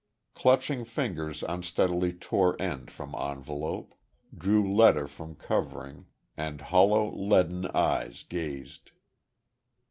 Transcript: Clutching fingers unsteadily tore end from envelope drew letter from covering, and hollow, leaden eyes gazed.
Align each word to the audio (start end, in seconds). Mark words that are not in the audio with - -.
Clutching 0.33 0.83
fingers 0.83 1.43
unsteadily 1.43 2.11
tore 2.11 2.59
end 2.59 2.89
from 2.89 3.13
envelope 3.13 3.93
drew 4.35 4.67
letter 4.75 5.07
from 5.07 5.35
covering, 5.35 6.07
and 6.35 6.59
hollow, 6.59 7.13
leaden 7.15 7.67
eyes 7.67 8.23
gazed. 8.23 8.89